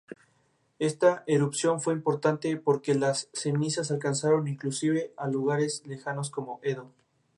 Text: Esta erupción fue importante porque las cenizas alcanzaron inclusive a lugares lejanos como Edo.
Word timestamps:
Esta 0.79 1.23
erupción 1.27 1.79
fue 1.79 1.93
importante 1.93 2.57
porque 2.57 2.95
las 2.95 3.29
cenizas 3.33 3.91
alcanzaron 3.91 4.47
inclusive 4.47 5.13
a 5.15 5.27
lugares 5.27 5.83
lejanos 5.85 6.31
como 6.31 6.59
Edo. 6.63 6.89